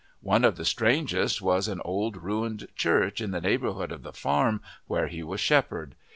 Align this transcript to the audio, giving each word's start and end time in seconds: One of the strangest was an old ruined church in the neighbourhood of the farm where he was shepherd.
One 0.23 0.43
of 0.43 0.55
the 0.55 0.65
strangest 0.65 1.43
was 1.43 1.67
an 1.67 1.79
old 1.85 2.17
ruined 2.17 2.67
church 2.75 3.21
in 3.21 3.29
the 3.29 3.39
neighbourhood 3.39 3.91
of 3.91 4.01
the 4.01 4.11
farm 4.11 4.63
where 4.87 5.05
he 5.05 5.21
was 5.21 5.39
shepherd. 5.39 5.93